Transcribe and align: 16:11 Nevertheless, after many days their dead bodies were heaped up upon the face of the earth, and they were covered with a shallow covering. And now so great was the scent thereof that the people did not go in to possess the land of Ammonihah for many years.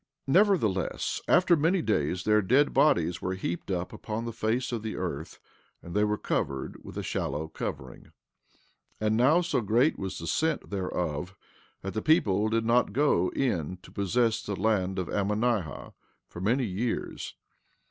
16:11 0.27 0.33
Nevertheless, 0.33 1.21
after 1.27 1.55
many 1.55 1.79
days 1.79 2.23
their 2.23 2.41
dead 2.41 2.73
bodies 2.73 3.21
were 3.21 3.35
heaped 3.35 3.69
up 3.69 3.93
upon 3.93 4.25
the 4.25 4.33
face 4.33 4.71
of 4.71 4.81
the 4.81 4.95
earth, 4.95 5.39
and 5.83 5.93
they 5.93 6.03
were 6.03 6.17
covered 6.17 6.83
with 6.83 6.97
a 6.97 7.03
shallow 7.03 7.47
covering. 7.47 8.11
And 8.99 9.15
now 9.15 9.41
so 9.41 9.61
great 9.61 9.99
was 9.99 10.17
the 10.17 10.25
scent 10.25 10.71
thereof 10.71 11.35
that 11.83 11.93
the 11.93 12.01
people 12.01 12.49
did 12.49 12.65
not 12.65 12.93
go 12.93 13.29
in 13.35 13.77
to 13.83 13.91
possess 13.91 14.41
the 14.41 14.55
land 14.55 14.97
of 14.97 15.07
Ammonihah 15.07 15.93
for 16.27 16.41
many 16.41 16.65
years. 16.65 17.35